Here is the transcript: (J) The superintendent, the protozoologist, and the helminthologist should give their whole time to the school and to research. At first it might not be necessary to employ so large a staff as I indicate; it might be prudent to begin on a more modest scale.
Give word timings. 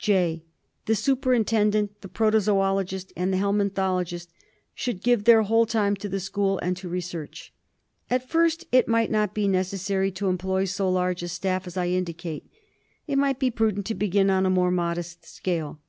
(J) 0.00 0.44
The 0.86 0.94
superintendent, 0.94 2.02
the 2.02 2.08
protozoologist, 2.08 3.10
and 3.16 3.32
the 3.32 3.36
helminthologist 3.38 4.28
should 4.72 5.02
give 5.02 5.24
their 5.24 5.42
whole 5.42 5.66
time 5.66 5.96
to 5.96 6.08
the 6.08 6.20
school 6.20 6.60
and 6.60 6.76
to 6.76 6.88
research. 6.88 7.52
At 8.08 8.28
first 8.28 8.64
it 8.70 8.86
might 8.86 9.10
not 9.10 9.34
be 9.34 9.48
necessary 9.48 10.12
to 10.12 10.28
employ 10.28 10.66
so 10.66 10.88
large 10.88 11.24
a 11.24 11.26
staff 11.26 11.66
as 11.66 11.76
I 11.76 11.88
indicate; 11.88 12.48
it 13.08 13.18
might 13.18 13.40
be 13.40 13.50
prudent 13.50 13.86
to 13.86 13.94
begin 13.96 14.30
on 14.30 14.46
a 14.46 14.50
more 14.50 14.70
modest 14.70 15.26
scale. 15.26 15.80